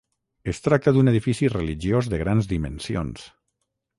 [0.53, 3.29] Es tracta d'un edifici religiós de grans dimensions.